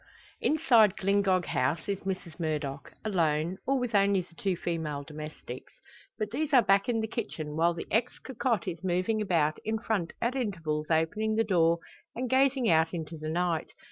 [0.39, 5.73] Inside Glyngog House is Mrs Murdock, alone, or with only the two female domestics.
[6.17, 9.77] But these are back in the kitchen while the ex cocotte is moving about in
[9.77, 11.77] front at intervals opening the door,
[12.15, 13.73] and gazing out into the night.